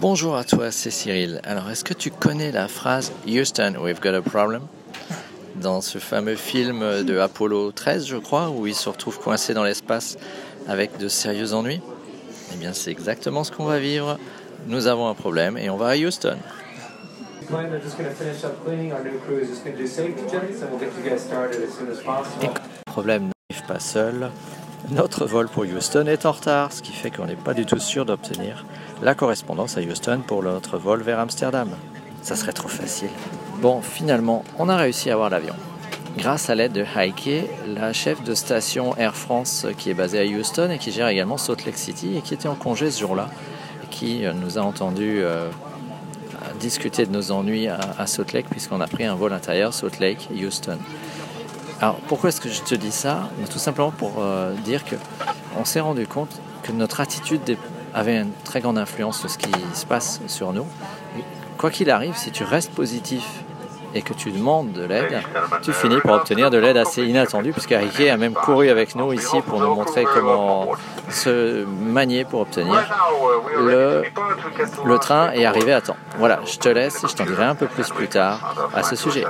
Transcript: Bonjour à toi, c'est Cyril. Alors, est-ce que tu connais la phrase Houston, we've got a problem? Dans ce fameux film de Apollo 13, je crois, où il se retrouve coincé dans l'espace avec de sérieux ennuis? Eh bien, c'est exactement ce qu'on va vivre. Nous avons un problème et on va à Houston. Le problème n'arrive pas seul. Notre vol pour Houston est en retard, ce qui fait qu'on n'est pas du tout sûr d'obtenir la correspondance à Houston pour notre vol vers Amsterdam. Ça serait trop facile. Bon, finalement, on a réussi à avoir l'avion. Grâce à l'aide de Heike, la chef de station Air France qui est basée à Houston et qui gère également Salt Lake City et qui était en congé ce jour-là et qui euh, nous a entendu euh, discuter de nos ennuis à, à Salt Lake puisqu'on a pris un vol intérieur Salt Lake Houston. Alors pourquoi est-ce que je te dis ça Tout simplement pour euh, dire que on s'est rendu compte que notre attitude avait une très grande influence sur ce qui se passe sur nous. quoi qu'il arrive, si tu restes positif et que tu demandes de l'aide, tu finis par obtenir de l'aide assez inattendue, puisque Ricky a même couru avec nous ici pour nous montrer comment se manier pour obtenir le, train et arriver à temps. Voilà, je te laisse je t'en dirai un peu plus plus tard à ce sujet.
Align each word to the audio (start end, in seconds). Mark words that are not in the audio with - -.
Bonjour 0.00 0.36
à 0.36 0.44
toi, 0.44 0.70
c'est 0.70 0.90
Cyril. 0.90 1.40
Alors, 1.44 1.68
est-ce 1.70 1.84
que 1.84 1.92
tu 1.92 2.10
connais 2.10 2.50
la 2.50 2.66
phrase 2.66 3.12
Houston, 3.26 3.74
we've 3.80 4.00
got 4.00 4.14
a 4.14 4.22
problem? 4.22 4.62
Dans 5.56 5.82
ce 5.82 5.98
fameux 5.98 6.34
film 6.34 7.04
de 7.04 7.18
Apollo 7.18 7.72
13, 7.72 8.06
je 8.06 8.16
crois, 8.16 8.48
où 8.48 8.66
il 8.66 8.74
se 8.74 8.88
retrouve 8.88 9.20
coincé 9.20 9.52
dans 9.52 9.64
l'espace 9.64 10.16
avec 10.66 10.96
de 10.98 11.08
sérieux 11.08 11.52
ennuis? 11.52 11.82
Eh 12.54 12.56
bien, 12.56 12.72
c'est 12.72 12.90
exactement 12.90 13.44
ce 13.44 13.52
qu'on 13.52 13.64
va 13.64 13.78
vivre. 13.78 14.18
Nous 14.66 14.86
avons 14.86 15.08
un 15.08 15.14
problème 15.14 15.58
et 15.58 15.68
on 15.68 15.76
va 15.76 15.88
à 15.88 15.96
Houston. 15.96 16.38
Le 17.42 17.46
problème 22.86 23.30
n'arrive 23.50 23.66
pas 23.66 23.78
seul. 23.78 24.30
Notre 24.90 25.26
vol 25.26 25.48
pour 25.48 25.62
Houston 25.62 26.06
est 26.06 26.26
en 26.26 26.32
retard, 26.32 26.72
ce 26.72 26.82
qui 26.82 26.92
fait 26.92 27.10
qu'on 27.10 27.26
n'est 27.26 27.36
pas 27.36 27.54
du 27.54 27.64
tout 27.64 27.78
sûr 27.78 28.04
d'obtenir 28.04 28.64
la 29.00 29.14
correspondance 29.14 29.78
à 29.78 29.80
Houston 29.80 30.20
pour 30.26 30.42
notre 30.42 30.76
vol 30.76 31.02
vers 31.02 31.20
Amsterdam. 31.20 31.68
Ça 32.22 32.34
serait 32.36 32.52
trop 32.52 32.68
facile. 32.68 33.08
Bon, 33.60 33.80
finalement, 33.80 34.44
on 34.58 34.68
a 34.68 34.76
réussi 34.76 35.10
à 35.10 35.14
avoir 35.14 35.30
l'avion. 35.30 35.54
Grâce 36.18 36.50
à 36.50 36.54
l'aide 36.54 36.72
de 36.72 36.84
Heike, 36.84 37.48
la 37.66 37.92
chef 37.92 38.22
de 38.22 38.34
station 38.34 38.96
Air 38.96 39.14
France 39.14 39.66
qui 39.78 39.88
est 39.88 39.94
basée 39.94 40.20
à 40.20 40.24
Houston 40.24 40.70
et 40.70 40.78
qui 40.78 40.90
gère 40.90 41.08
également 41.08 41.38
Salt 41.38 41.64
Lake 41.64 41.78
City 41.78 42.16
et 42.16 42.20
qui 42.20 42.34
était 42.34 42.48
en 42.48 42.54
congé 42.54 42.90
ce 42.90 43.00
jour-là 43.00 43.30
et 43.84 43.86
qui 43.86 44.26
euh, 44.26 44.32
nous 44.32 44.58
a 44.58 44.62
entendu 44.62 45.20
euh, 45.22 45.48
discuter 46.60 47.06
de 47.06 47.12
nos 47.12 47.30
ennuis 47.30 47.68
à, 47.68 47.78
à 47.98 48.06
Salt 48.06 48.32
Lake 48.34 48.46
puisqu'on 48.50 48.80
a 48.80 48.86
pris 48.86 49.04
un 49.04 49.14
vol 49.14 49.32
intérieur 49.32 49.72
Salt 49.72 50.00
Lake 50.00 50.28
Houston. 50.34 50.78
Alors 51.82 51.96
pourquoi 52.06 52.28
est-ce 52.28 52.40
que 52.40 52.48
je 52.48 52.62
te 52.62 52.76
dis 52.76 52.92
ça 52.92 53.28
Tout 53.50 53.58
simplement 53.58 53.90
pour 53.90 54.12
euh, 54.20 54.54
dire 54.54 54.84
que 54.84 54.94
on 55.58 55.64
s'est 55.64 55.80
rendu 55.80 56.06
compte 56.06 56.40
que 56.62 56.70
notre 56.70 57.00
attitude 57.00 57.58
avait 57.92 58.18
une 58.18 58.30
très 58.44 58.60
grande 58.60 58.78
influence 58.78 59.18
sur 59.18 59.28
ce 59.28 59.36
qui 59.36 59.50
se 59.74 59.84
passe 59.84 60.20
sur 60.28 60.52
nous. 60.52 60.64
quoi 61.58 61.70
qu'il 61.70 61.90
arrive, 61.90 62.16
si 62.16 62.30
tu 62.30 62.44
restes 62.44 62.72
positif 62.72 63.24
et 63.96 64.02
que 64.02 64.14
tu 64.14 64.30
demandes 64.30 64.70
de 64.70 64.84
l'aide, 64.84 65.22
tu 65.62 65.72
finis 65.72 66.00
par 66.00 66.14
obtenir 66.14 66.50
de 66.50 66.56
l'aide 66.56 66.76
assez 66.76 67.02
inattendue, 67.02 67.50
puisque 67.50 67.74
Ricky 67.74 68.08
a 68.08 68.16
même 68.16 68.32
couru 68.32 68.68
avec 68.68 68.94
nous 68.94 69.12
ici 69.12 69.40
pour 69.40 69.58
nous 69.58 69.74
montrer 69.74 70.04
comment 70.04 70.68
se 71.10 71.64
manier 71.64 72.24
pour 72.24 72.42
obtenir 72.42 72.80
le, 73.58 74.04
train 74.98 75.32
et 75.32 75.44
arriver 75.46 75.72
à 75.72 75.80
temps. 75.80 75.96
Voilà, 76.16 76.38
je 76.46 76.58
te 76.58 76.68
laisse 76.68 77.04
je 77.06 77.12
t'en 77.12 77.24
dirai 77.24 77.44
un 77.44 77.56
peu 77.56 77.66
plus 77.66 77.88
plus 77.88 78.06
tard 78.06 78.70
à 78.72 78.84
ce 78.84 78.94
sujet. 78.94 79.24